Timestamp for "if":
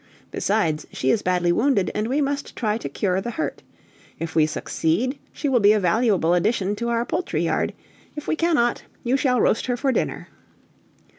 4.17-4.33, 8.15-8.27